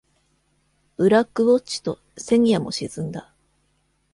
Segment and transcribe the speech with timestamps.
[0.97, 3.31] 「ブラックウォッチ」と「セニヤ」も沈んだ。